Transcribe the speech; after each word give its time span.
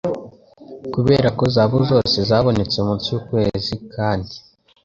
kubera 0.93 1.27
ko 1.37 1.43
zahabu 1.53 1.77
zose 1.91 2.17
zabonetse 2.29 2.77
munsi 2.85 3.07
yukwezi 3.13 3.73
kandi 3.93 4.35